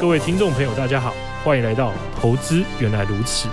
[0.00, 1.12] 各位听众朋友，大家好，
[1.44, 3.48] 欢迎来到《投资原来如此》。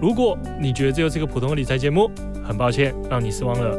[0.00, 2.10] 如果你觉得这又是个普通的理财节目，
[2.44, 3.78] 很抱歉让你失望了。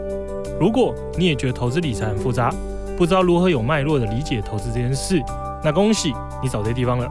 [0.57, 2.53] 如果你也觉得投资理财很复杂，
[2.97, 5.21] 不知道如何有脉络的理解投资这件事，
[5.61, 7.05] 那恭喜你找对地方了。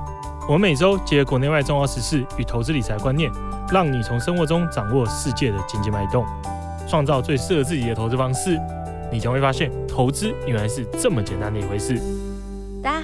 [0.48, 3.30] 我们每周结合国内外重要时事与投资理财观念，
[3.70, 6.24] 让你从生活中掌握世界的经济脉动，
[6.88, 8.58] 创造最适合自己的投资方式。
[9.12, 12.00] 你将会发现，投资原来是这么简单的一回事。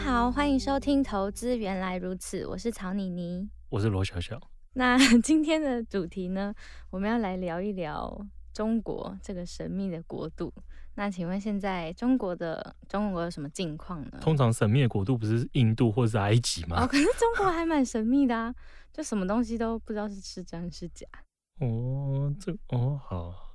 [0.04, 4.36] 好，欢迎收听《投资原来如此》，我是曹妮妮，我是罗小小。
[4.72, 6.52] 那 今天的主题呢，
[6.90, 10.52] 我们要来聊一聊中国这个神秘的国度。
[10.96, 14.18] 那请问现在中国的中国有什么近况呢？
[14.20, 16.82] 通常神秘的国度不是印度或是埃及吗？
[16.82, 18.52] 哦，可是中国还蛮神秘的啊，
[18.92, 21.06] 就什么东西都不知道是是真是假。
[21.60, 23.51] 哦，这哦好。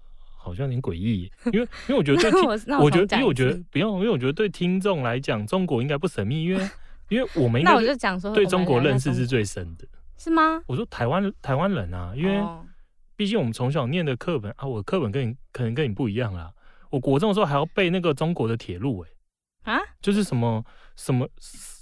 [0.48, 6.70] 好像有点诡异，因为因为我觉得对听， 我，我觉得因为我觉得不用，因为我觉得对听众来讲，中国应该不神秘，因为
[7.10, 9.86] 因为我们应该那我就讲说对中国认识是最深的，
[10.18, 10.62] 是吗？
[10.68, 12.42] 我说台湾台湾人啊，因为
[13.16, 16.52] 毕竟我们从小念的课本啊，我课本跟你可能跟你不一样啦。
[16.90, 19.06] 我国中的时候还要背那个中国的铁路，
[19.64, 20.64] 哎啊，就是什么
[20.96, 21.28] 什么，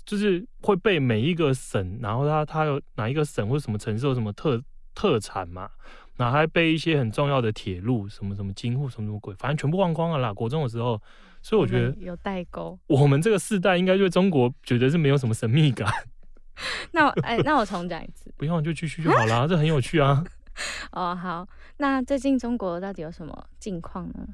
[0.06, 4.60] 就是会背每一个省，然后它它有哪一个省或什么城市有什么特
[4.96, 5.70] 特产嘛。
[6.18, 10.34] 然后还背一些很重要的铁路，什么什么京沪什么什么鬼，反正全部忘光了啦。
[10.34, 11.02] 国中的时候，
[11.42, 12.80] 所以我觉得有代沟。
[12.88, 15.92] 我们这个世代应该对中国觉得是没有什么神秘感。
[16.94, 18.34] 那我哎，那我重讲一次。
[18.38, 20.24] 不用就继续就好了，这很有趣啊。
[20.94, 21.46] 哦，好。
[21.78, 24.26] 那最近中国到底有什么近况呢？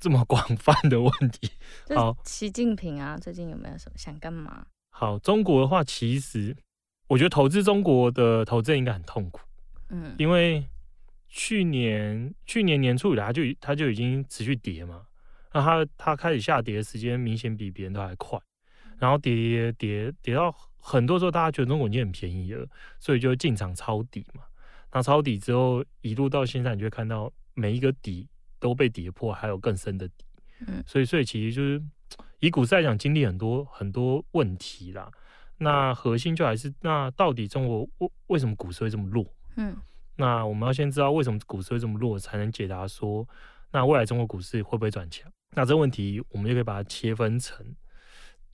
[0.00, 1.52] 这么广泛的问题。
[1.94, 4.66] 好，习近平啊，最近有没有什么想干嘛？
[4.90, 6.56] 好，中国的话，其实
[7.06, 9.42] 我觉得投资中国的投资人应该很痛苦。
[9.90, 10.66] 嗯，因为。
[11.30, 15.06] 去年去年年初以来，它就它就已经持续跌嘛，
[15.54, 18.36] 那它它开始下跌的时间明显比别人都还快，
[18.98, 22.66] 然后跌跌跌跌到很多时候，大家觉得中国已经很便宜了，
[22.98, 24.42] 所以就进场抄底嘛。
[24.92, 28.28] 那抄底之后一路到现在，你就会看到每一个底
[28.58, 30.24] 都被跌破，还有更深的底。
[30.66, 31.80] 嗯，所以所以其实就是
[32.40, 35.08] 以股市来讲，经历很多很多问题啦。
[35.58, 39.24] 那核心就还是那到底中国为为什么股市会这么弱？
[39.56, 39.76] 嗯。
[40.20, 43.26] 那我们要先知道为什么股市会这么弱，才能解答说，
[43.72, 45.32] 那未来中国股市会不会转强？
[45.56, 47.64] 那这个问题我们就可以把它切分成，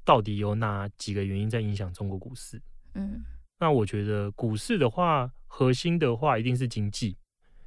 [0.05, 2.63] 到底有哪几个原因在影响中国股市？
[2.95, 3.25] 嗯，
[3.59, 7.19] 那我觉得股市的话，核心的话一定是经济，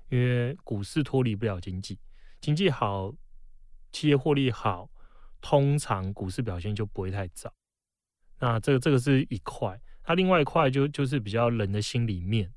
[0.07, 1.99] 因为股市脱离不了经济，
[2.39, 3.13] 经济好，
[3.91, 4.89] 企业获利好，
[5.41, 7.53] 通常股市表现就不会太糟。
[8.39, 12.49] 那这个这个是一块，它另外一块就就是比较人的心里面。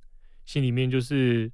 [0.53, 1.51] 心里面就是，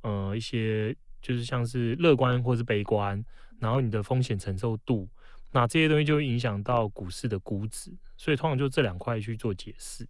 [0.00, 3.22] 呃，一些就是像是乐观或是悲观，
[3.60, 5.06] 然后你的风险承受度，
[5.52, 10.08] 那这些东西就会影响到股市的估值，所以通常就这两块去做解释。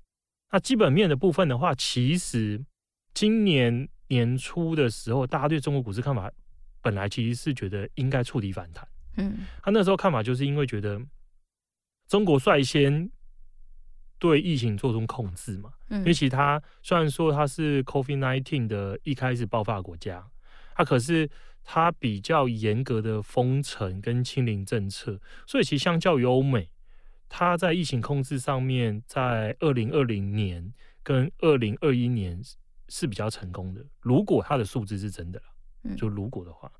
[0.53, 2.65] 那基本面的部分的话，其实
[3.13, 6.31] 今年年初的时候，大家对中国股市看法
[6.81, 11.03] 本来其实是觉得应该触底反弹，嗯，他那时候看法就是因为觉得
[12.07, 13.11] 中国率先。
[14.19, 20.27] 对疫情做出控制嘛，因为其实它虽然说它是 COVID-19 的一开始爆发的国家，
[20.75, 21.29] 它可是
[21.63, 26.69] 它比较严格的封城跟清零政策，所以其实相较于欧美，
[27.29, 32.43] 它在疫情控制上面，在二零二零年跟二零二一年
[32.89, 33.85] 是比较成功的。
[34.01, 35.41] 如果它的数字是真的，
[35.97, 36.71] 就如果的话，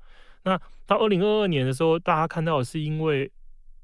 [0.43, 3.31] 那到二零二二年的时候，大家看到的是因为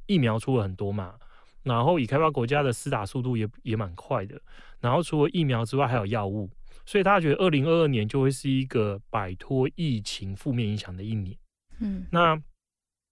[0.08, 1.16] 疫苗出了很多嘛。
[1.66, 4.40] 然后，已开发国家的施打速度也也蛮快的。
[4.80, 6.48] 然后，除了疫苗之外，还有药物，
[6.86, 11.36] 所以大家觉得二零二二年就会是一个摆脱疫情负面影响的一年。
[11.80, 12.40] 嗯，那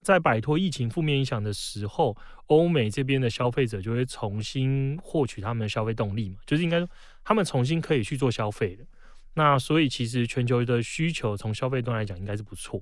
[0.02, 2.16] 在摆脱疫情负面影响的时候，
[2.46, 6.88] 欧美这边的消费者就会重新获取他们的消费动力嘛，就是应该说
[7.24, 8.86] 他们重新可以去做消费的。
[9.34, 12.80] 那所以，其实全球的需求从消费端来讲应该是不错。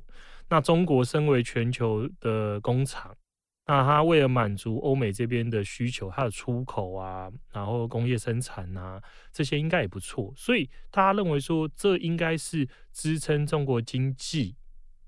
[0.50, 3.16] 那中国身为全球的工厂。
[3.64, 9.00] 那它为了满足欧美这边的需求，它的出口啊，然后工业生产啊，
[9.32, 14.56] 这些应该也不错，所以大家认为说这应该是支撑中国经济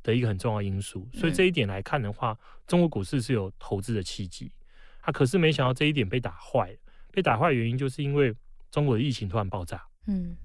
[0.05, 1.09] 的一个很重要因素。
[1.13, 4.53] 所以这一点来看的话，中国股市是有投资的契机。
[5.01, 6.75] 啊可是没想到这一点被打坏，
[7.11, 8.33] 被打坏原因就是因为
[8.71, 10.37] 中国的疫情突然爆炸，嗯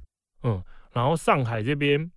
[0.42, 2.12] 嗯，然后上海这边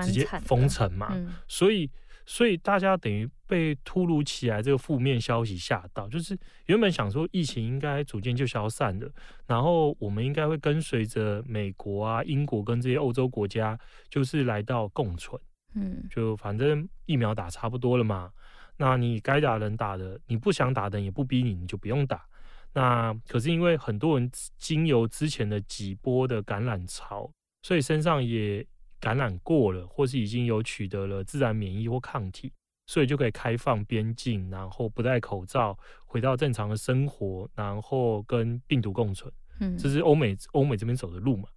[0.00, 1.12] 直接封城嘛，
[1.48, 1.90] 所以。
[2.26, 6.36] 所以大家等于被突如其来这个负面消息吓到，就是
[6.66, 9.08] 原本想说疫情应该逐渐就消散了，
[9.46, 13.78] 然后我们应该会跟随着美国啊、英国跟这些欧洲国家，
[14.10, 15.40] 就是来到共存。
[15.74, 18.32] 嗯，就反正疫苗打差不多了嘛，
[18.76, 22.26] 那你该打人打的，你不想打的也不逼你，你就不用打。
[22.72, 27.30] 那可是因为很多人经由之前的几波的感染潮，
[27.62, 28.66] 所以身上也
[29.06, 32.52] 感染过了，或是已经有取得了自然免疫或抗体，
[32.88, 39.32] 所以就可以开放边境，然后不戴口罩，回到正常的生活，然后跟病毒共存。
[39.60, 41.48] 嗯，这是欧美欧美这边走的路嘛。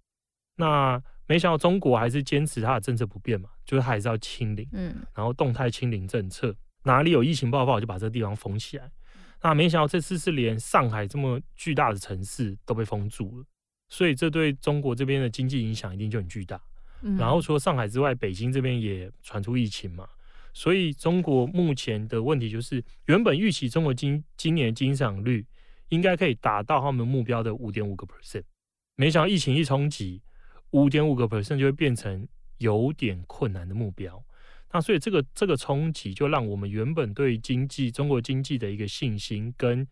[0.54, 6.54] 那没想到中国还是坚持它的政策不变嘛，就是还是要清零，嗯，然后动态清零政策，
[6.84, 8.88] 哪里有疫情爆发，我就把这个地方封起来。
[9.42, 13.44] 那没想到这次是连上海这么巨大的城市都被封住了，
[13.88, 16.60] 所以这对中国这边的经济影响一定就很巨大。
[17.18, 20.08] 然后除了上海之外，北京这边也传出疫情嘛，
[20.52, 25.46] 所以中国目前的问题就是，原本预期中国今今年经济增长率
[25.88, 28.44] 应该可以达到他们目标的五点五个 percent，
[28.96, 30.22] 没想到疫情一冲击。
[30.72, 34.24] 五点五个 percent 就会变成有点困难的目标，
[34.72, 39.84] 那所以这个这个冲击就让我们原本对经济中国经济的一个信心跟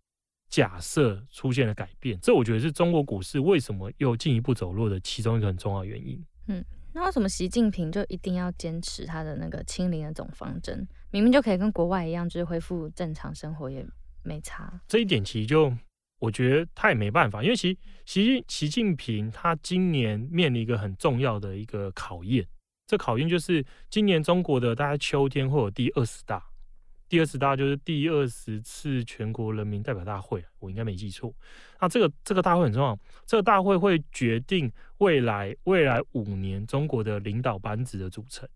[0.49, 6.25] 假设出现了改变，这我觉得是中国股市为什么又进一步走弱的其中一个很重要原因。
[6.47, 6.65] 嗯，
[6.99, 10.87] 那为什么习近平就一定要坚持他的那个清零的总方针？
[11.13, 13.87] 明明就可以跟国外一样，就是恢复正常生活也
[14.25, 14.81] 没差。
[14.89, 15.73] 这一点其实就。
[16.21, 22.45] 我觉得他也没办法，因为习习习近平他今年面临一个很重要的一个考验，
[22.89, 26.45] 这考验就是今年中国的大概秋天会有第二十大，
[27.09, 31.35] 第二十大就是第二十次全国人民代表大会，我应该没记错。
[31.81, 38.49] 那这个这个大会很重要，这个大会会决定未来未来五年中国的领导班子的组成。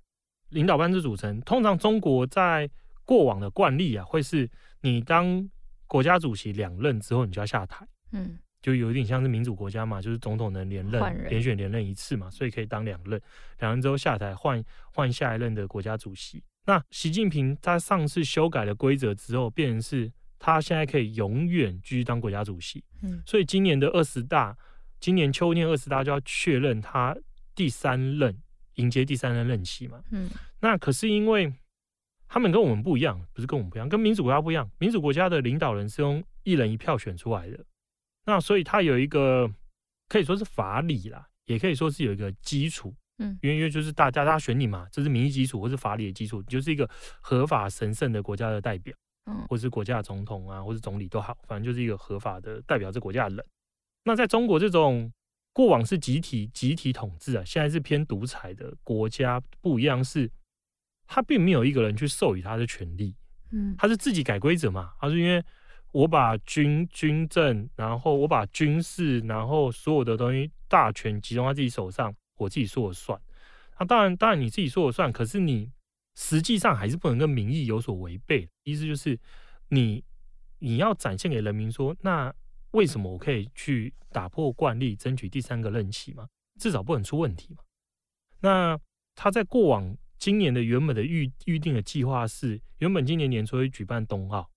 [0.50, 2.68] 领导班子组成，通常中国在
[3.04, 4.48] 过往的惯例啊，会是
[4.80, 5.48] 你当。
[5.88, 13.20] 国家主席两任之后，你就要下台，嗯，就有一点像是民主国家嘛，就是总统能连任，连选连任一次嘛，所以可以当两任，
[13.58, 16.42] 两任之后下台，换换下一任的国家主席。
[16.64, 24.56] 那习近平他上次修改了规则之后，变成是他现在可以永远继续当国家主席，嗯，所以今年的二十大，
[25.00, 27.16] 今年秋天二十大就要确认他
[27.54, 28.36] 第三任
[28.74, 30.30] 迎接第三任任期嘛，嗯，
[30.60, 31.52] 那可是因为。
[32.34, 34.66] 他们跟我们不一样，不是跟我们不一样，跟民主国家不一样。
[34.78, 37.62] 民主国家的领导人是用一人一票选出来的，
[38.24, 39.46] 那所以他有一个
[40.08, 46.88] 可以说是法理啦，也可以说是有一个基础，嗯，因为因为就是大家大家选你嘛，这是民意基础或是法理的基础，你就是一个
[47.20, 48.94] 合法神圣的国家的代表，
[49.26, 53.46] 嗯，或是国家的总统啊，或是总理都好，反正就是一个合法的代表这国家的人。
[54.04, 55.12] 那在中国这种
[55.52, 60.30] 过往是集体集体统治啊，现在是偏独裁的国家不一样是。
[61.04, 63.14] 他并没有一个人去授予他的权利，
[63.50, 64.92] 嗯，他是自己改规则嘛。
[64.98, 65.44] 他是因为
[65.90, 73.20] 我把军军政，然后我把军事，然后所有的东西大权集中在自己手上，我自己说了算。
[73.78, 75.70] 那当然，当然你自己说了算，可是你
[76.14, 78.48] 实际上还是不能跟民意有所违背。
[78.64, 79.18] 意思就是
[79.68, 80.04] 你
[80.58, 82.32] 你要展现给人民说，那
[82.72, 86.28] 为什么我可以去打破惯例，争取第三个任期嘛？
[86.60, 87.62] 至少不能出问题嘛。
[88.40, 88.78] 那
[89.14, 89.96] 他在过往。
[90.18, 94.48] 今年的原本的预预定的计划是，原本今年年初会举办冬奥，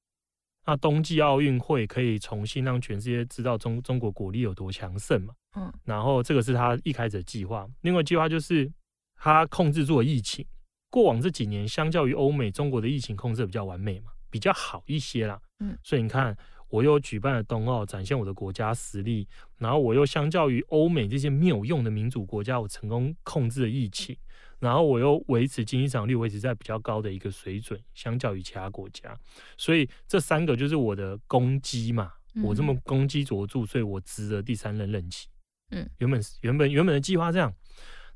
[0.65, 5.33] 那冬季奥运会可以重新让全世界知道中中国国力有多强盛嘛。
[5.55, 7.67] 嗯，然后这个是他一开始的计划。
[7.81, 8.71] 另外计划就是
[9.15, 10.45] 他控制住了疫情。
[10.89, 15.39] 过往这几年，相较于欧美，中国的疫情控制比较完美嘛，比较好一些啦。
[15.59, 16.35] 嗯，所以你看，
[16.69, 19.27] 我又举办了冬奥，展现我的国家实力，
[19.57, 24.15] 然后我又相较于欧美这些没有用的民主国家，我成功控制了疫情。
[24.59, 29.15] 然后我又维持经济增长率维持在比较高的一个水准，相较于其他国家，
[29.57, 32.13] 所以这三个就是我的攻击嘛。
[32.35, 35.27] 嗯、我这么攻击卓著，所以我值得第三任任期。
[35.71, 37.53] 嗯，原本原本原本的计划这样，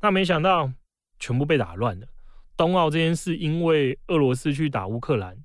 [0.02, 0.72] 那没想到
[1.20, 2.08] 全部被打乱了。
[2.58, 5.38] 冬奥这件事，因为俄罗斯去打乌克兰，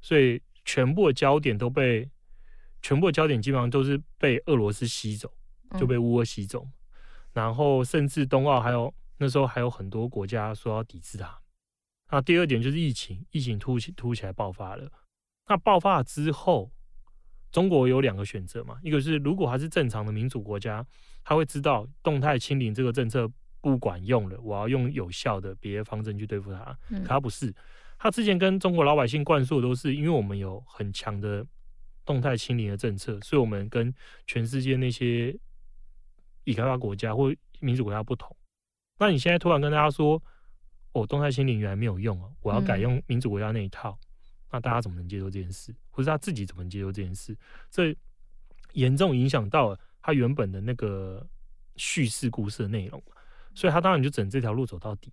[0.00, 2.08] 所以全部的焦点都被
[2.80, 5.32] 全部的焦点基本上都是被俄罗斯吸走，
[5.78, 6.64] 就被乌俄吸走。
[6.64, 6.72] 嗯、
[7.32, 8.94] 然后甚至冬奥还有。
[9.18, 11.38] 那时候还有很多国家说要抵制它。
[12.10, 14.90] 那第二点就是疫情，疫情突起突起来爆发了。
[15.48, 16.70] 那爆发了之后，
[17.50, 20.86] 中国有两个选择嘛，一个是如果还是正常的民主国家，
[21.24, 23.30] 他会知道动态清零这个政策
[23.60, 26.78] 不管用了，我要用有效的别的方针去对付它。
[26.88, 27.52] 可他不是，
[27.98, 31.44] 他之前跟中国老百姓灌输的都是，因为我们有很强的
[32.04, 33.92] 动态清零的政策，所以我们跟
[34.26, 35.36] 全世界那些
[36.44, 38.36] 已开发国家或民主国家不同。
[38.98, 40.22] 那你现在突然跟大家说，
[40.92, 44.18] 哦，动态清零原来没有用哦，我要改用民主国家那一套，嗯、
[44.52, 45.74] 那大家怎么能接受这件事？
[45.90, 47.36] 或是他自己怎么能接受这件事？
[47.70, 47.96] 这
[48.72, 51.26] 严重影响到了他原本的那个
[51.76, 53.02] 叙事故事的内容，
[53.54, 55.12] 所以他当然就整这条路走到底，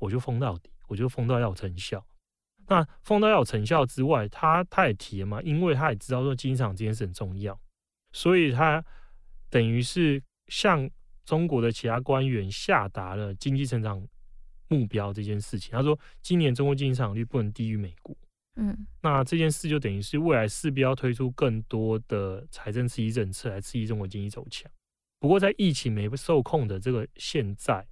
[0.00, 2.04] 我就封到底，我就封到要有成效。
[2.66, 7.60] 那封到要有成效之外，他他也提了嘛，因为他也知道说经济上这件事很重要，
[8.12, 8.84] 所以他
[9.48, 10.88] 等于是向
[11.30, 14.04] 中国的其他官员下达了经济成长
[14.66, 15.70] 目标这件事情。
[15.70, 18.16] 他说，今年中国经济成长率不能低于美国。
[18.56, 24.68] 嗯，那这件事就等于是未来势必要推出更多的财政刺激政策来刺激中国经济走强。
[25.20, 27.86] 不过，在疫情没受控的这个现在，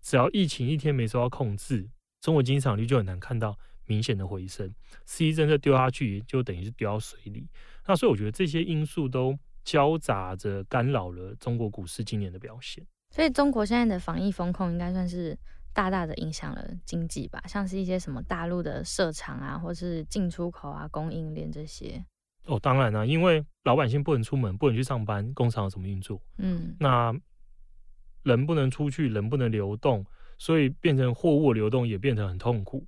[0.00, 1.90] 只要疫情一天没受到控制，
[2.20, 4.72] 中国经济成长率就很难看到明显的回升。
[5.04, 7.48] 刺激政策丢下去，就等于是丢到水里。
[7.84, 9.36] 那所以，我觉得这些因素都
[9.66, 12.86] 交杂着干扰了中国股市今年的表现。
[13.10, 15.36] 所以，中国现在的防疫风控应该算是
[15.74, 17.42] 大大的影响了经济吧？
[17.48, 22.04] 像是一些什么大陆的设厂啊，或是进出口啊、供应链这些。
[22.44, 26.22] 哦，当然了、啊，因为老百姓不能出门，不能去上班，工厂怎么运作？
[26.38, 27.12] 嗯，那
[28.22, 30.04] 人不能出去，人不能流动，
[30.38, 32.86] 所以变成货物流动也变得很痛苦。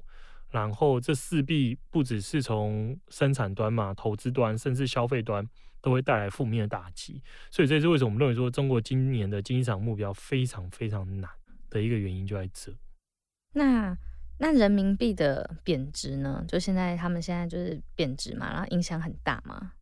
[0.51, 5.47] 然后这势必不只是从生产端嘛，投资端甚至消费端
[5.81, 7.23] 都会带来负面的打击。
[7.51, 11.31] 所以这也是为什么我们认为说中国今年的经济上目标非常非常难
[11.71, 12.73] 的一个原因就在这。
[13.55, 13.97] 那。
[14.41, 16.45] 那人民币的贬值呢？
[16.47, 19.73] 就现在他们现在就是贬值嘛，然后影响很大嘛。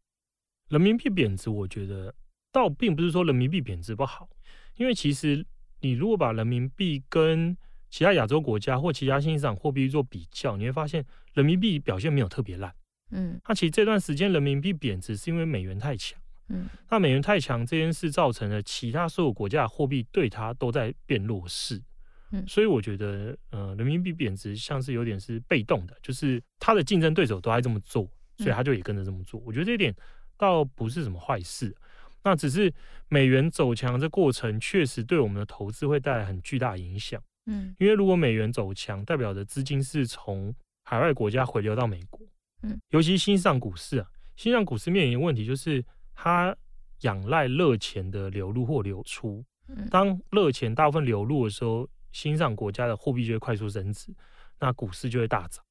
[0.70, 2.14] 人民币贬值，我觉得
[2.50, 4.30] 倒并不是说人民币贬值不好，
[4.76, 5.46] 因为其实
[5.82, 7.54] 你如果把人民币跟
[7.90, 12.74] 其他亚洲国家或其他新兴市场货币做比较，你会发现人民币表现没有特别烂。
[13.10, 16.20] 嗯，那其实这段时间人民币贬值是因为美元太强。
[16.48, 21.82] 嗯，那美元太强这件事造成了其他所有国家的货币对它都在变弱势。
[22.30, 28.08] 嗯，所以我觉得，呃，人民币贬值像是有点是被动的，就是它的竞争对手都爱这么做，
[28.38, 29.40] 所以它就也跟着这么做。
[29.46, 29.94] 我觉得这一点
[30.36, 31.74] 倒不是什么坏事，
[32.22, 32.72] 那只是
[33.08, 37.20] 美元走强这过程确实对我们的投资会带来很巨大影响。
[37.46, 40.52] 嗯，因为如果美元走强，代表着资金是从
[40.84, 42.20] 海外国家回流到美国。
[42.62, 45.84] 嗯，尤其新上股市啊，新上股市面临的问题就是
[46.14, 46.56] 它
[47.00, 49.44] 仰赖热钱的流入或流出。
[49.90, 54.14] 当热钱大部分流入的时候，新上国家的货币就会快速升值，
[54.60, 55.64] 那股市就会大涨。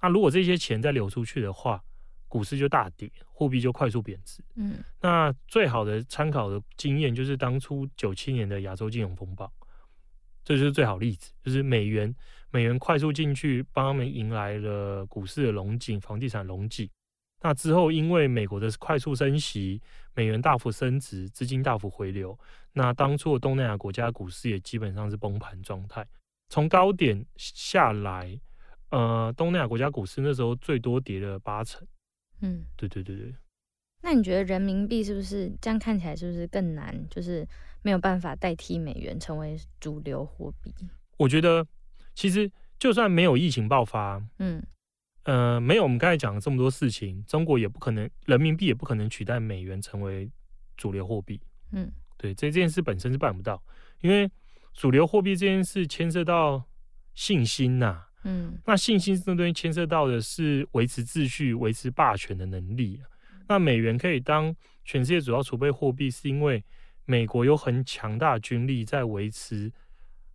[0.00, 1.84] 那如果这些钱再流出去的话，
[2.26, 4.42] 股市就大跌，货币就快速贬值。
[4.54, 9.52] 嗯，那最好的参考的经验就是当初九七年的亚洲金融风暴，
[10.42, 12.14] 这就是最好例子，就是美元
[12.50, 16.88] 美元快速进去，帮他们迎来了股市的龙井、房地产龙井。
[17.42, 19.80] 那之后，因为美国的快速升息，
[20.14, 22.38] 美元大幅升值，资金大幅回流，
[22.72, 26.06] 那当初的东南亚国家股市也基本上是崩盘状态。
[26.50, 28.38] 从高点下来，
[28.90, 31.86] 呃，东南亚国家股市那时候最多跌了八成。
[32.42, 33.34] 嗯，对对对对。
[34.02, 36.94] 那你觉得人民币是不是这样看起来是不是更难？
[37.08, 37.46] 就是
[37.82, 40.74] 没有办法代替美元成为主流货币？
[41.16, 41.66] 我觉得
[42.14, 44.62] 其实就算没有疫情爆发，嗯。
[45.24, 50.28] 呃，没有我们刚才讲的这么多事情，中国也不可能，人民币也不可能取代美元成为
[50.78, 51.38] 主流货币。
[51.72, 53.62] 嗯，对，这件事本身是办不到，
[54.00, 54.28] 因为
[54.72, 56.64] 主流货币这件事牵涉到
[57.14, 58.08] 信心呐、啊。
[58.24, 62.98] 嗯，那信心这东西牵涉到的是维持秩序、维持霸权的能力。
[63.46, 66.64] 那美元可以当全世界主要储备货币，是因为
[67.04, 69.70] 美国有很强大的军力在维持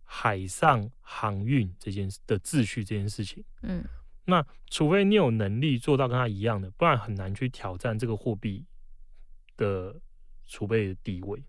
[0.06, 3.44] 海上航运这件事的秩序这件事情。
[3.62, 3.84] 嗯。
[4.28, 8.64] 那除非你有能力做到跟他一样的，不然很难去挑战这个货币
[9.56, 9.94] 的
[10.46, 11.40] 储备的地位。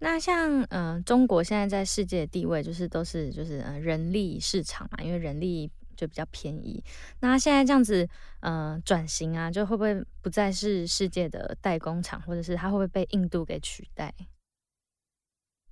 [0.00, 6.82] 那像呃，中国现在在世界的地位就是都是就是呃人力市场嘛，因为人力就比较便宜。
[7.20, 8.08] 那现在这样子
[8.40, 14.12] 呃转型啊，就会不会不再是世界的代工厂，或者是它会不会被印度给取代？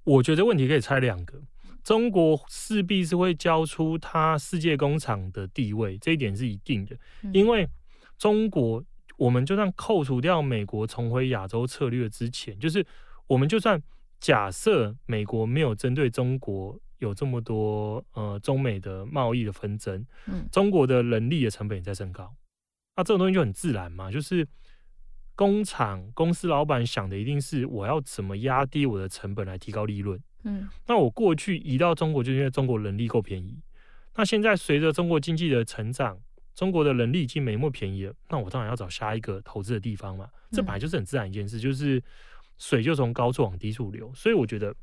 [0.04, 1.42] 我觉得问题可以拆两个。
[1.88, 6.94] 中国势必是会交出它世界工厂的地位，这一点是一定的。
[7.32, 7.66] 因为
[8.18, 8.84] 中国，
[9.16, 12.86] 我们就算扣除掉美国重回亚洲策略之前，就是
[13.26, 13.82] 我们就算
[14.20, 20.04] 假设美国没有针对中国有这么多呃中美的贸易的纷争，
[20.52, 22.30] 中国的人力的成本也在升高，
[22.98, 24.46] 那这种东西就很自然嘛，就是
[25.34, 30.20] 工厂公司老板想的一定是我要怎么压低我的成本来提高利润。
[30.44, 33.58] 嗯，那我过去移到中国，就是因为中国人力够便宜。
[34.14, 36.18] 那现在随着中国经济的成长，
[36.54, 38.12] 中国的人力已经没那么便宜了。
[38.28, 40.28] 那我当然要找下一个投资的地方嘛。
[40.50, 42.02] 这本来就是很自然一件事，就是
[42.56, 44.12] 水就从高处往低处流。
[44.14, 44.74] 所以我觉得，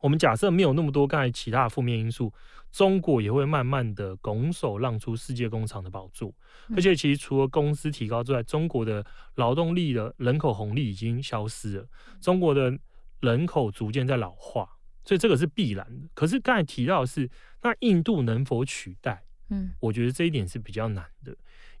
[0.00, 2.32] 我们假设没有那么多刚才其他的负面因素，
[2.72, 6.32] 中国也会慢慢的拱手让出世界工厂的宝座。
[6.74, 9.04] 而且，其实除了工资提高之外，中国的
[9.34, 11.86] 劳动力的人口红利已经消失了，
[12.20, 12.78] 中国的
[13.20, 14.68] 人口逐渐在老化。
[15.10, 16.08] 所以这个是必然的。
[16.14, 17.28] 可是刚才提到的是，
[17.62, 19.24] 那印度能否取代？
[19.48, 21.36] 嗯，我觉得这一点是比较难的，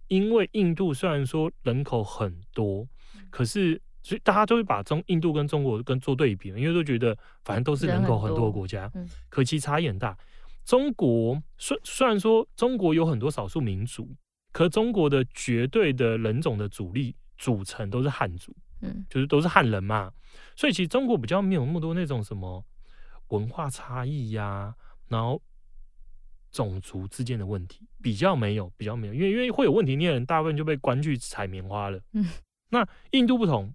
[0.08, 2.88] 因为印度虽然说人口很多，
[3.30, 10.18] 可是所以大家都会把中印度跟中国跟做对比，因为都觉得反正都是人口很多的国家，嗯，可其差异很大。
[10.64, 14.12] 中国虽虽然说中国有很多少数民族，
[14.50, 20.10] 可中国的绝对的人种的主力组成都是汉族，嗯，就是都是汉人嘛，
[20.56, 22.64] 所以其实中国比较没有那么多那种什么
[23.30, 24.74] 文化差异呀、啊，
[25.08, 25.42] 然后
[26.52, 32.26] 种族之间的问题比较没有，比较没有，因为因为会有问题，那些人大部分就被关去采棉花了，嗯，
[32.68, 33.74] 那印度不同。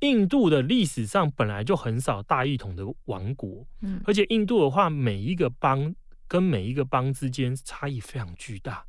[0.00, 5.94] 印度的历史上本来就很少大一统的王国，嗯，而且印度的话，每一个邦
[6.28, 8.84] 跟每一个邦之间差异非常巨大，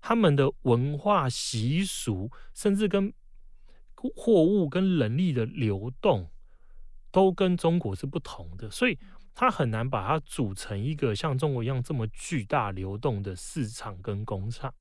[0.00, 3.12] 他们的文化习俗，甚至跟
[3.94, 6.28] 货物跟人力的流动，
[7.10, 8.98] 都跟中国是不同的，所以
[9.34, 14.72] 它很难把它组成一个像中国一样这么巨大流动的市场跟工厂。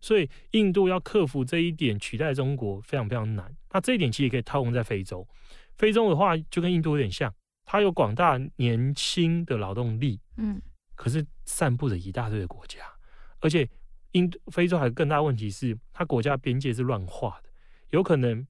[0.00, 3.54] 所以印度要克服这一点，取代中国非常非常难。
[3.72, 5.26] 那这一点其实也可以套用在非洲。
[5.76, 10.60] 非洲的话就跟印度有点像，它有广大年轻的劳动力，嗯，
[10.94, 12.80] 可是散布着一大堆的国家，
[13.40, 13.68] 而且
[14.12, 17.50] 印度非洲还有更大问题是，它国家边界是乱画的，
[17.90, 18.46] 有可能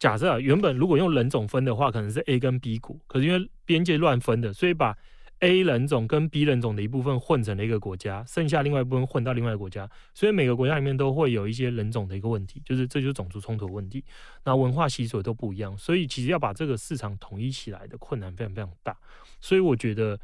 [0.00, 4.96] 假设原本如果用人种分的话，可能是 A 跟 B 国，可是因为边界乱分的，所以把
[5.40, 14.02] A 人种跟 B 人种的一部分混成了一个国家，剩下另外一部分混到另外一个国家，所以每个国家里面都会有一些人种的一个问题，就是这就是种族冲突问题。
[14.42, 18.96] 那文化习俗都不一样，所以其实要把这个市场统一起来的困难非常非常大。
[19.38, 20.18] 所以我觉得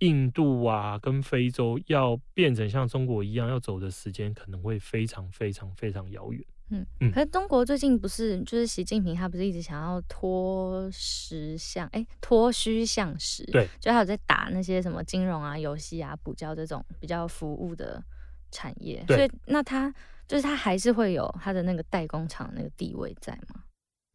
[0.00, 6.44] 印度啊跟非洲要变成像中国一样要走的时间可能会非常非常非常遥远。
[6.70, 18.02] 嗯嗯，可是中国最近不是就是习近平他不是一直想要脱实向哎脱虚向实，对，就还有在打那些什么金融啊、游戏啊、补教这种比较服务的
[18.50, 19.94] 产业，所以那他
[20.26, 23.64] 就是他还是会有他的那个代工厂那个地位在吗？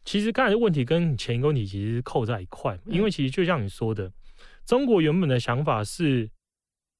[0.03, 4.13] 其实刚才的问题跟前一个问题其实扣在一块，因为其实就像你说的，嗯、
[4.65, 6.27] 中国原本的想法是，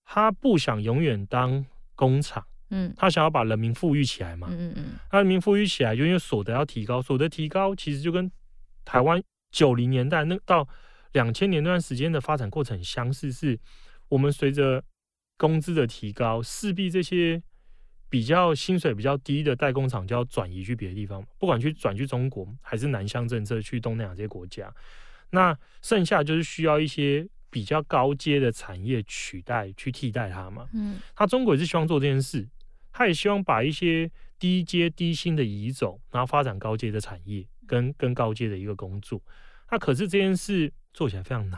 [0.05, 2.45] 他不想永远当工厂。
[2.69, 4.47] 嗯，他想要把人民富裕起来嘛？
[4.51, 8.31] 嗯嗯嗯，他人民富裕起来，就因为所得要提高，所得提高其实就跟
[8.85, 10.67] 台湾九零年代那到
[11.13, 13.59] 两千年那段时间的发展过程很相似，是
[14.07, 14.83] 我们随着
[15.37, 17.41] 工资的提高，势必这些
[18.09, 24.71] 比较薪水比较低的代工厂就要转移去别的地方，不管去转去中国还是南向政策去东南亚这些国家，
[25.31, 30.67] 那剩下就是需要一些比较高阶的产业取代去替代它嘛。
[30.73, 32.47] 嗯，他中国也是希望做这件事。
[32.99, 39.21] 他也希望把一些低阶低薪的移走，然后发展高阶的产业跟跟高阶的一个工作。
[39.71, 41.57] 那可是这件事做起来非常难。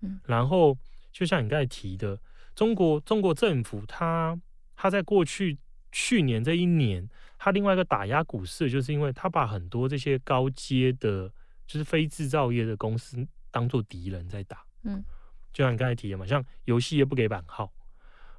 [0.00, 0.76] 嗯，然后
[1.12, 2.20] 就像你刚才提的，
[2.56, 4.36] 中国中国政府他
[4.74, 5.56] 他在过去
[5.92, 11.32] 去年这一年，他另外一个打压股市，就是因为他把很多这些高阶的，
[11.64, 14.64] 就是非制造业的公司当做敌人在打。
[14.82, 15.04] 嗯，
[15.52, 17.72] 就像你刚才提的嘛，像游戏业不给版号，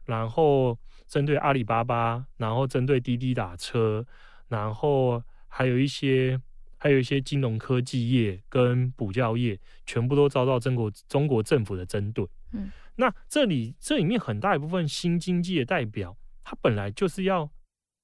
[0.06, 0.78] 然后。
[1.06, 4.04] 针对阿里巴巴，然后针对滴滴打车，
[4.48, 6.42] 然后还有一些
[6.80, 12.28] 还有一些金融科技业跟补教业，全部都遭到中国中国政府的针对。
[12.54, 17.48] 嗯，那这里这里面很大一部分新经济的代表，它本来就是要，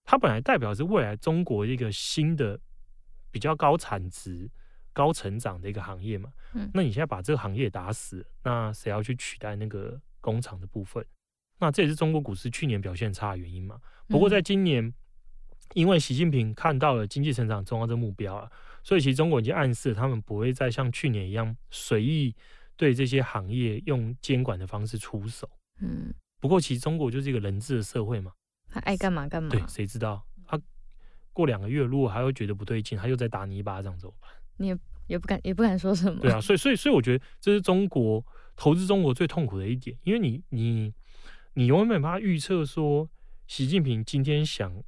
[0.04, 2.60] 它本来代表是未来中国一个新的
[3.32, 4.48] 比较高产值、
[4.94, 6.32] 高成长的一个行业嘛。
[6.54, 11.04] 嗯，那你现在把这个行业打死，那谁要去取代那个工厂的部分？
[11.60, 13.78] 那这也是中国股市去年表现差的原因嘛。
[14.08, 14.94] 不过在今年，
[15.74, 18.52] 因为习近平看到了经济成长重要的目标啊，
[18.84, 22.36] 所以其实中国已经暗示他们不会再像去年一样随意
[22.76, 25.48] 对这些行业用监管的方式出手。
[25.82, 26.12] 嗯。
[26.40, 28.32] 不过其实中国就是一个人治的社会嘛，
[28.70, 29.50] 他爱干嘛干嘛。
[29.50, 30.60] 对，谁知道他
[31.34, 34.32] 过两个月如果还会觉得不对劲，他又再打你一巴掌怎么办？
[34.58, 36.20] 你也也不敢也不敢说什么。
[36.22, 40.94] 对啊，所以所以所以我觉得这是中国投资中国最痛苦的一点，因为你你。
[41.60, 43.10] 你永远没办法预测说
[43.46, 44.82] 习近平今天想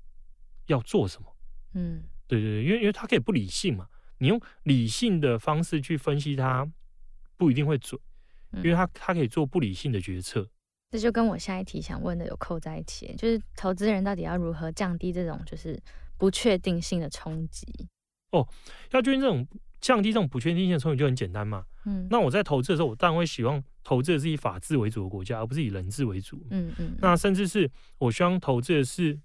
[0.67, 1.35] 要做什么，
[1.73, 6.65] 嗯，对对对，因为因为他可以不理性嘛，你用理性的方式去分析他，
[7.35, 7.99] 不一定会准，
[8.53, 10.49] 因为他他可以做不理性的决策。
[10.91, 15.77] 这就跟我下一题想问的有扣在一起，就是投资人到底要如何降低这种就是
[16.17, 17.67] 不确定性的冲击？
[18.31, 18.47] 哦，
[18.91, 19.45] 要决定这种。
[19.81, 21.65] 降低这种不确定性的冲击就很简单嘛。
[21.85, 26.45] 嗯，那我在投资的时候，我当然会希望投资的是以法治为主的国家，而不是以人治为主。
[26.49, 26.95] 嗯嗯。
[26.99, 29.19] 那甚至是我希望投资的是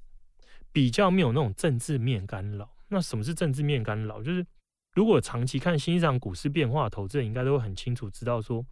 [0.73, 2.75] 比较没有那种政治面干扰。
[2.88, 4.23] 那什么是政治面干扰？
[4.23, 4.47] 就是
[4.95, 8.64] 如果长期看新上股市变化，投资人应该都会很清楚知道说，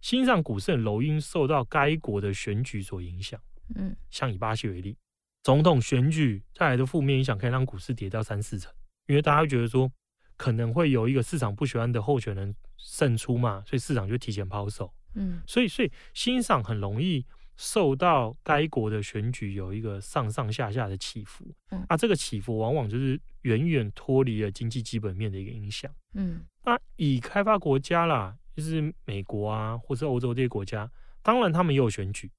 [0.00, 3.40] 新上股市的楼因受到该国的选举所影响。
[3.74, 4.96] 嗯，像以巴西为例，
[5.42, 8.72] 总统选举带来的负面影响可以让股市跌掉三四成，
[9.06, 9.90] 因为大家会觉得说。
[10.34, 12.52] 可能会有一个市场不喜欢的候选人
[12.82, 14.92] 胜出嘛，所以市场就提前抛售。
[15.14, 17.24] 嗯，所以所以欣赏很容易
[17.56, 21.44] 受到该国的选举有一个上上下下的起伏。
[21.70, 25.90] 嗯，啊，这个起伏往往就是远远脱离了经济基本面的一个影响。
[26.14, 30.90] 嗯，那以开发国家啦，就是美国啊，或是欧洲这些国家，
[31.22, 32.30] 当然他们也有选举，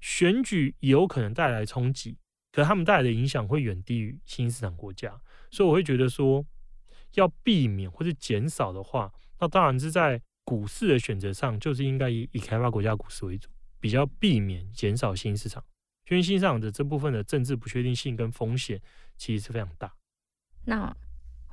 [0.00, 2.16] 选举也有可能带来冲击，
[2.52, 5.20] 可是他们带来的影响会远低于新兴市场国家。
[5.50, 6.46] 所以我会觉得说，
[7.14, 13.48] 要避免或者减少的话，那当然是在股市的选择上，就是应该以以开发国家股市为主，
[13.80, 15.64] 比较避免减少新兴市场，
[16.08, 18.80] 因为新兴市场的这部分的政治不确定性跟风险
[19.16, 19.92] 其实是非常大。
[20.66, 20.94] 那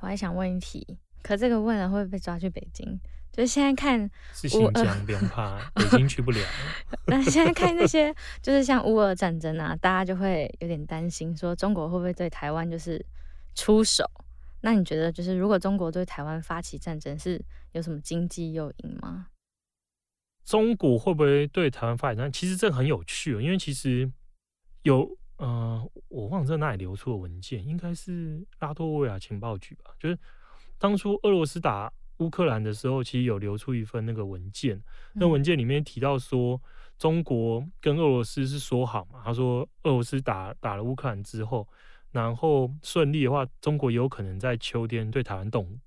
[0.00, 3.00] 我还想问一题，可这个问了会不会被抓去北京？
[3.32, 6.38] 就是现在看是新疆，不用怕，北京去不了。
[7.06, 13.04] 那现在看那些，就是像乌俄战争啊，大家就会有点担心，说中国会不会对台湾就是
[13.54, 14.04] 出手？
[14.62, 17.40] 那你觉得，就是如果中国对台湾发起战争，是
[17.72, 19.28] 有什么经济诱因吗？
[20.44, 22.32] 中国会不会对台湾发起战争？
[22.32, 24.10] 其实这很有趣哦，因为其实
[24.82, 30.18] 有，呃，我忘了在哪里流出的文件，应该是拉脱维亚情报局吧，就是
[30.78, 31.92] 当初俄罗斯打。
[32.18, 34.82] 乌克兰的时候，其实有流出一份那个文件，
[35.14, 36.60] 那文件里面提到说，
[36.98, 41.68] 中国跟俄罗斯是说好嘛，他说俄罗斯打打了乌克兰之后，
[42.10, 45.78] 然后顺利的话，中国也有可能在秋天对台湾动武。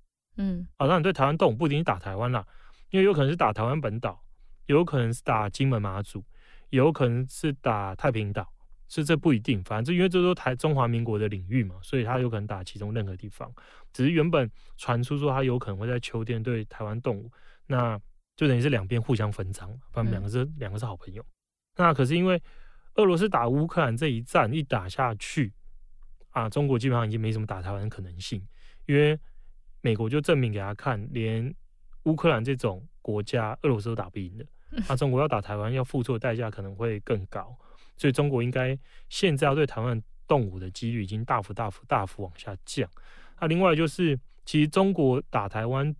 [0.41, 2.45] 嗯，好，那你对台湾动武不一定是打台湾啦，
[2.89, 4.23] 因为有可能是打台湾本岛，
[4.65, 6.23] 也有可能是打金门马祖，
[6.69, 8.51] 也有可能是打太平岛。
[8.93, 13.49] 是这不一定，反正因为这都台中华民国的领域嘛，所以他有可能打其中任何地方。
[13.93, 17.31] 只是原本传出说他有可能会在秋天对台湾动武，
[17.67, 17.97] 那
[18.35, 21.25] 就等于是两边互相分赃，反正两个是、嗯、两个是好朋友。
[21.77, 22.41] 那可是因为
[22.95, 25.53] 俄罗斯打乌克兰这一战一打下去
[26.31, 28.45] 啊，中国基本上已经没什么打台湾的可能性，
[28.87, 29.17] 因为
[29.81, 31.53] 美国就证明给他看，连
[32.03, 34.45] 乌克兰这种国家，俄罗斯都打不赢的。
[34.87, 37.55] 那、啊、中国要打台湾，要付出的代价可能会更高。
[37.97, 38.77] 所以中国应该
[39.09, 42.89] 现在要对台湾动武的几率已经大幅大幅大幅往下降。
[43.39, 45.93] 那另外就是，其实中国打台湾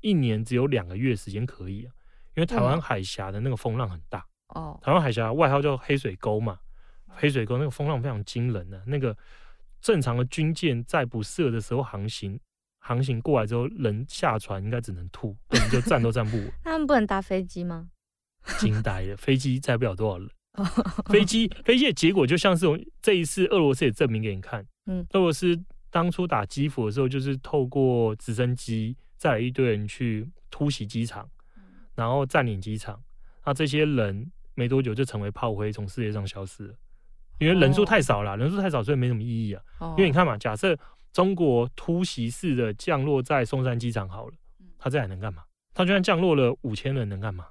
[0.00, 1.94] 一年只有两个月时间可以啊，
[2.34, 4.24] 因为台湾海峡的那个风浪很大。
[4.48, 6.58] 哦，台湾海峡外号叫黑水沟嘛，
[7.06, 9.16] 黑水沟那个风浪非常惊人的啊，那个
[9.80, 12.38] 正常的军舰在不设的时候航行，
[12.80, 16.52] 航行过来之后人下船应该只能吐，根本就站都站不稳。
[16.64, 17.90] 他们不能搭飞机吗？
[18.58, 20.28] 惊呆了，飞机载不了多少人。
[21.06, 22.66] 飞机飞机的结果就像是
[23.00, 25.56] 这一次俄罗斯也证明给你看，嗯，俄罗斯
[25.90, 31.28] 当初打基辅的时候，就是透过直升机载了一堆人去突袭机场，
[31.94, 33.00] 然后占领机场，
[33.44, 36.74] 那这些人没多久就成为炮灰，从世界上消失了，
[37.38, 39.62] 因为人数太少了，人数太少，所以没什么意义啊。
[39.96, 40.76] 因为你看嘛，假设
[41.12, 44.34] 中国突袭式的降落在松山机场好了，
[44.78, 45.42] 他这还能干嘛？
[45.74, 47.46] 他就算降落了五千人能干嘛？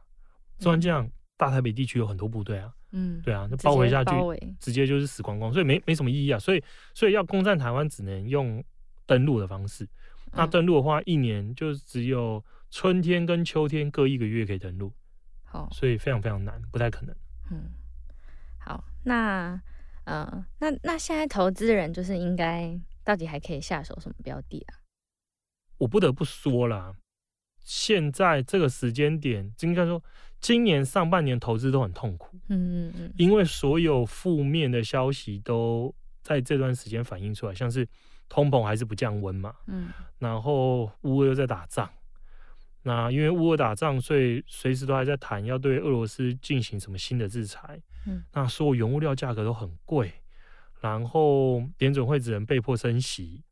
[0.59, 2.73] 虽然这样，大台北地区有很多部队啊。
[2.91, 4.11] 嗯，对啊，那包围下去，
[4.59, 6.39] 直接就是死光光，所以没没什么意义啊。
[6.39, 6.63] 所以，
[6.95, 8.63] 所以要攻占台湾，只能用
[9.05, 9.87] 登陆的方式。
[10.31, 14.91] 那登陆的话，一年就只有春天跟秋天各一个月可以登陆。
[15.43, 17.15] 好，所以非常非常难，不太可能。
[17.51, 17.71] 嗯，
[18.57, 19.61] 好，那
[20.05, 22.75] 呃，那那现在投资人就是应该
[23.09, 24.85] 到底还可以下手什么标的啊？
[25.79, 26.93] 我不得不说啦，
[27.57, 30.03] 现在这个时间点，应该说。
[30.41, 37.85] 今年上半年投资都很痛苦，嗯嗯嗯，因为所有负面的消息都在这段时间反映出来，像是
[38.29, 41.91] 通膨还是不降温嘛，嗯，然后乌俄又在打仗，
[42.83, 50.09] 那因为乌俄打仗，所以随时都还在谈要对俄罗斯进行什么新的制裁，嗯，那所有原物料价格都很贵，
[50.79, 53.43] 然后联准会只能被迫升息，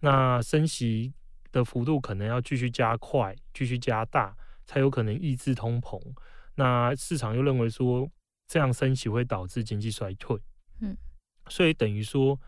[0.00, 1.12] 那升息
[1.50, 6.00] 的幅度可能要继续加快，继续加大，才有可能抑制通膨。
[6.54, 8.08] 那市场又认为说，
[8.46, 10.40] 这样升息会导致经济衰退，
[10.80, 10.96] 嗯，
[11.48, 12.40] 所以等于说，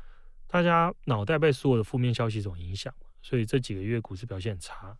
[0.47, 4.97] 大家脑袋被所有的负面消息所影响，所以这几个月股市表现很差。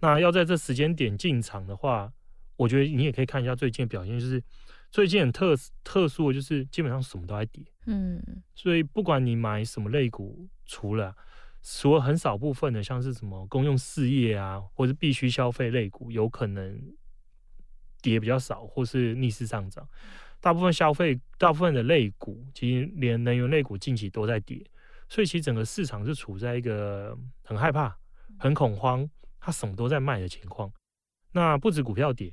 [0.00, 2.12] 那要在这时间点进场的话，
[2.56, 4.42] 我觉得你也可以看一下最近的表现，就是
[4.90, 8.22] 最近很特特殊的，就是基本上什么都在跌，嗯，
[8.54, 11.16] 所以不管你买什么类股，除了
[11.62, 16.80] 除了很少部分的，像是什么公用事业啊，或是必须消费类股，有可能。
[18.00, 19.84] 跌比较少，或是逆势上涨，
[20.40, 24.64] 大部分消费、大部分的类股，其实连能源类股近期都在跌，
[25.08, 27.98] 所以其实整个市场是处在一个很害怕、
[28.38, 30.72] 很恐慌，它什么都在卖的情况。
[31.32, 32.32] 那不止股票跌，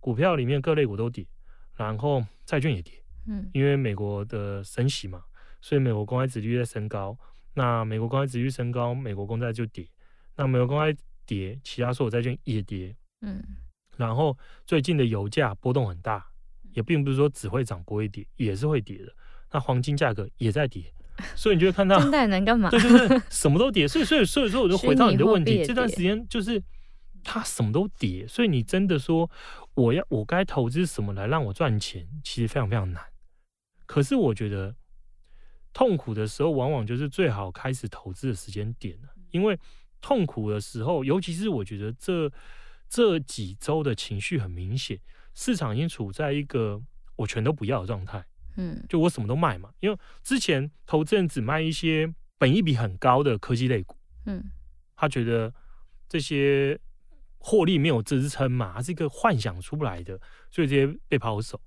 [0.00, 1.26] 股票里面各类股都跌，
[1.76, 2.94] 然后债券也跌，
[3.26, 5.22] 嗯，因为美国的升息嘛，
[5.60, 7.16] 所以美国公债殖利率在升高，
[7.54, 9.86] 那美国公债殖利率升高，美国公债就跌，
[10.36, 12.94] 那美国公债跌，其他所有债券也跌。
[13.20, 13.42] 嗯，
[13.96, 14.36] 然后
[14.66, 16.24] 最近的油价波动很大，
[16.72, 19.12] 也并不是说只会涨不会跌，也是会跌的。
[19.50, 20.82] 那黄金价格也在跌，
[21.34, 22.68] 所以你就会看到现在能干嘛？
[22.70, 23.88] 对，就是什么都跌。
[23.88, 26.62] 所以，所以，所以说，我就回到你的问题，这段时间就是
[27.26, 29.30] 它什么都跌，所以你真的说
[29.74, 33.04] 我要我该投资什么来让我赚钱，其实非常非常难。
[33.84, 34.74] 可是我觉得
[35.72, 39.58] 痛苦的时候，往往就是最好开始投资的时间点了，因为
[40.00, 42.32] 痛苦的时候，尤其是我觉得这。
[42.88, 44.96] 这几周的情绪很明显，
[45.34, 46.80] 市场已经处在一个
[47.16, 54.52] 我全都不要的状态，嗯，就我什么都卖嘛，因为之前投资人只卖一些本益比很高的科技类股，嗯，
[54.94, 55.52] 他觉得
[56.08, 56.78] 这些
[57.46, 60.18] 获利没有支撑嘛，它是一个幻想出来的，
[60.50, 61.60] 所以这些被抛售。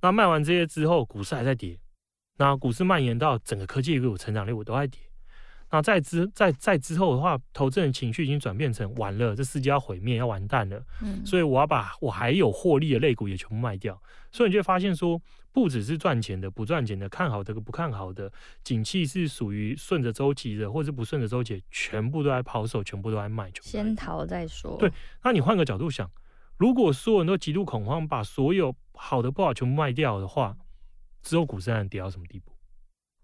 [0.00, 1.78] 那卖完这些之后，股市还在跌，
[2.38, 4.98] 那股市蔓延到整个科技股、成长类股都在跌。
[5.70, 10.82] 那在之在在之后的话，投资人情绪已经转变成完了，这世界要毁灭，要完蛋了。
[11.02, 14.00] 嗯，所以我要把我还有获利的类股也全部卖掉。
[14.32, 15.20] 所以你就会发现说，
[15.52, 18.32] 不只是赚钱的、不赚钱的、看好的、不看好的，
[18.64, 23.50] 景气是属于顺着周期的，或是不顺着周期，全部都在抛售，全部都在卖。
[23.60, 24.76] 先逃再说。
[24.78, 24.90] 对，
[25.22, 26.10] 那你换个角度想，
[26.56, 30.56] 如果所有人都极度恐慌，把所有好的不好全部卖掉的话，
[31.22, 32.52] 之后股市还能跌到什么地步？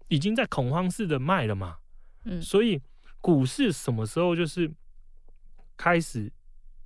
[0.09, 1.77] 已经在恐慌式的卖了嘛？
[2.25, 2.81] 嗯，所以
[3.21, 4.71] 股市什么时候就是
[5.77, 6.31] 开始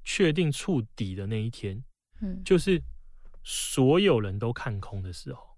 [0.03, 1.83] 确定触底的那一天？
[2.21, 2.81] 嗯，就是
[3.43, 5.57] 所有人都看空的时候。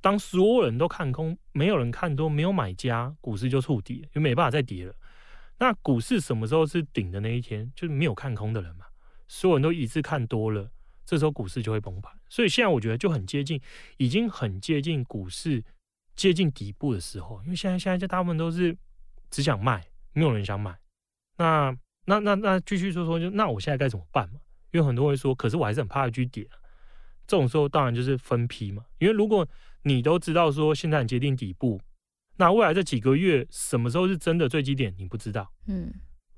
[0.00, 4.94] 当所有人都看空，没有人看多，没有买家，股市就触底了，就没办法再跌了。
[5.58, 7.72] 那股市什么时候是顶的那一天？
[7.74, 8.84] 就是没有看空的人嘛，
[9.26, 10.70] 所有人都一致看多了，
[11.06, 12.12] 这时候股市就会崩盘。
[12.28, 13.60] 所以现在我觉得就很接近，
[13.96, 15.64] 已经很接近股市。
[16.16, 18.76] 接近底部的时候，因为现在现在就大部分都是
[19.30, 20.78] 只想卖，没有人想买。
[21.36, 24.38] 那那那那继续说说，就那我现在该怎么办嘛？
[24.70, 26.48] 因为很多人会说，可是我还是很怕去跌。
[27.26, 28.84] 这种时候当然就是分批嘛。
[28.98, 29.46] 因为如果
[29.82, 31.80] 你都知道说现在很接近底部，
[32.36, 35.50] 那未来这几个月什么时候是真的最低点，你不知道。
[35.66, 35.92] 嗯，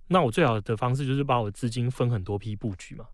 [0.07, 3.07] 那我最好的方式就是把我的资金分很多批布局嘛。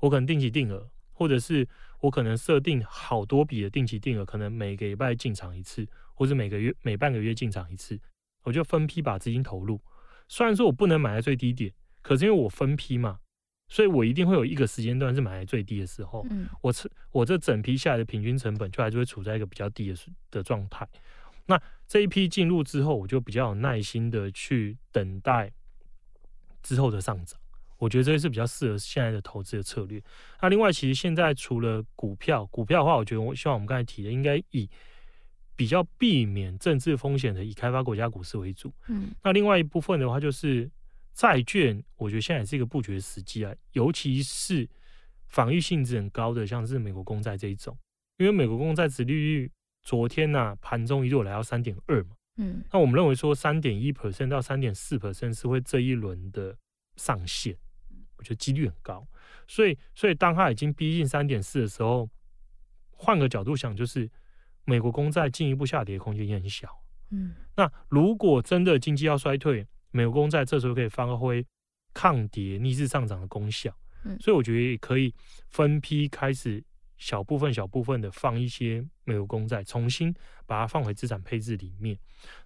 [0.00, 1.66] 我可能定期定额，或者是。
[2.04, 7.98] 我可能设定好多笔的定期定额，可能每个礼拜进场一次，或者每个月每半个月进场一次，
[8.42, 9.80] 我就分批把资金投入。
[10.28, 13.20] 虽然说我不能买在最低点，可是因为我分批嘛，
[13.68, 16.26] 所以我一定会有一个时间段是买在最低的时候。
[16.28, 16.70] 嗯，我
[17.10, 19.96] 我这整批下来的平均成本就还是会处在一个比较低的
[20.30, 20.86] 的状态。
[21.46, 25.50] 那这一批进入之后，我就比较有耐心的去等待
[26.62, 27.40] 之后的上涨。
[27.76, 30.02] 我觉得这是比较适合现在的投资的策略。
[30.40, 34.68] 那另外，其实现在除了股票，股票的话，我觉得我希望我们刚才提的，应该以
[35.56, 38.72] 比较避免政治风险的以开发国家股市为主。
[38.88, 40.70] 嗯，那另外一部分的话，就是
[41.12, 44.68] 债券，我觉得现在也是一个布局的时机啊，尤其是
[45.28, 47.76] 防御性质很高的，像是美国公债这一种，
[48.18, 49.50] 因为美国公债殖利率
[49.82, 52.10] 昨天呐、啊、盘中一度来到三点二嘛。
[52.36, 56.56] 嗯，那我们认为说三点一 percent 到三点四 percent 是会这一轮的
[56.96, 57.56] 上限。
[58.16, 59.06] 我觉得几率很高，
[59.48, 62.08] 所以，所以当它已经逼近三点四的时候，
[62.90, 64.08] 换个角度想，就是
[64.64, 66.68] 美国公债进一步下跌的空间也很小。
[67.10, 71.44] 嗯，那如果真的经济要衰退，美国公债这时候可以发挥
[71.92, 73.76] 抗跌、逆势上涨的功效。
[74.04, 75.14] 嗯，所以我觉得也可以
[75.50, 76.64] 分批开始，
[76.96, 80.14] 小部分、小部分的放一些美国公债，重新
[80.46, 81.98] 把它放回资产配置里面。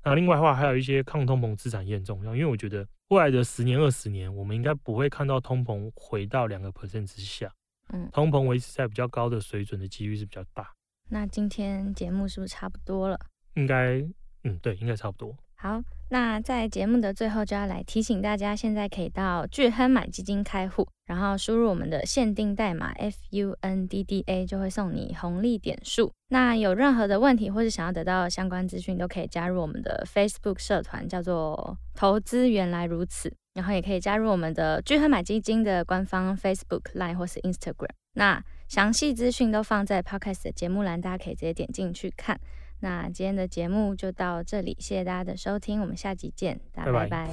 [0.03, 2.89] 那另外的话，还有一些抗通膨资产也很重要，因为我觉得。
[3.09, 7.51] 未来的十年、二十年，我们应该不会看到通膨回到两个 percent 之下。
[7.91, 10.71] 嗯，通膨维持在比较高的水准的几率是比较大。
[11.09, 13.19] 那今天节目是不是差不多了？
[13.55, 13.99] 应该，
[14.45, 15.35] 嗯，对，应该差不多。
[15.61, 26.13] 好，那在节目的最后就要来提醒大家，现在可以到聚亨买基金开户，然后输入我们的限定代码 FUNDDA，就会送你红利点数。
[26.29, 37.91] 那有任何的问题或是想要得到相关资讯，都可以加入我们的 Facebook 社团，叫做“投资原来如此”，然后也可以加入我们的聚亨买基金的官方 Facebook、Line 或是 Instagram。
[38.15, 42.39] 那详细资讯都放在 Podcast 的节目栏，大家可以直接点进去看。
[42.81, 47.29] 那今天的节目就到这里，谢谢大家的收听，我们下集见，大家拜拜。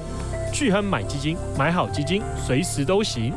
[0.52, 3.34] 巨亨买基金，买好基金，随时都行。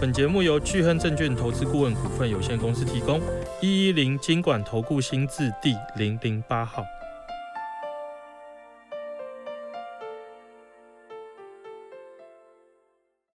[0.00, 3.20] 本节目由巨亨证券投资顾问股份有限公司提供，
[3.60, 6.84] 一一零金管投顾新字第零零八号。